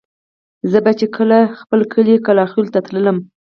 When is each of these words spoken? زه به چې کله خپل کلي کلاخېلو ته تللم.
زه 0.71 0.79
به 0.85 0.91
چې 0.99 1.07
کله 1.15 1.39
خپل 1.61 1.79
کلي 1.93 2.15
کلاخېلو 2.25 2.73
ته 2.73 2.79
تللم. 2.87 3.17